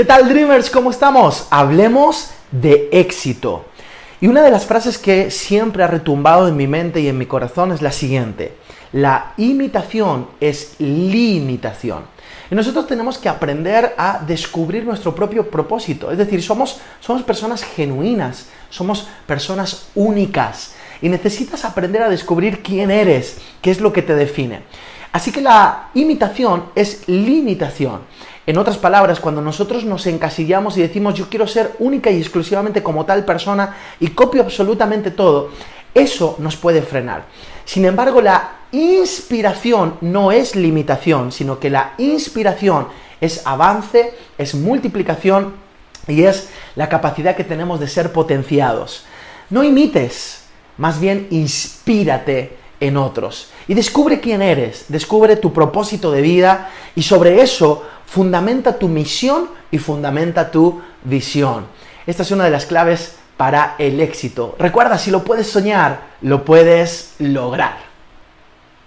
[0.00, 0.70] ¿Qué tal Dreamers?
[0.70, 1.46] ¿Cómo estamos?
[1.50, 3.66] Hablemos de éxito.
[4.18, 7.26] Y una de las frases que siempre ha retumbado en mi mente y en mi
[7.26, 8.54] corazón es la siguiente.
[8.94, 12.04] La imitación es limitación.
[12.50, 16.10] Y nosotros tenemos que aprender a descubrir nuestro propio propósito.
[16.10, 20.76] Es decir, somos, somos personas genuinas, somos personas únicas.
[21.02, 24.62] Y necesitas aprender a descubrir quién eres, qué es lo que te define.
[25.12, 28.02] Así que la imitación es limitación.
[28.46, 32.82] En otras palabras, cuando nosotros nos encasillamos y decimos yo quiero ser única y exclusivamente
[32.82, 35.50] como tal persona y copio absolutamente todo,
[35.94, 37.24] eso nos puede frenar.
[37.64, 42.86] Sin embargo, la inspiración no es limitación, sino que la inspiración
[43.20, 45.54] es avance, es multiplicación
[46.06, 49.04] y es la capacidad que tenemos de ser potenciados.
[49.50, 50.44] No imites,
[50.78, 53.50] más bien inspírate en otros.
[53.68, 59.50] Y descubre quién eres, descubre tu propósito de vida y sobre eso fundamenta tu misión
[59.70, 61.66] y fundamenta tu visión.
[62.06, 64.56] Esta es una de las claves para el éxito.
[64.58, 67.89] Recuerda, si lo puedes soñar, lo puedes lograr.